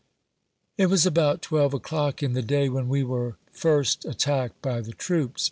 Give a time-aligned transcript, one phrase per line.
[0.79, 4.93] It was about twelve o'clock in the day when we were first attacked by the
[4.93, 5.39] troops.